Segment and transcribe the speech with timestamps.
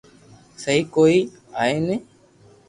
[0.61, 1.17] سھي ڪوئي
[1.61, 1.95] آئئئي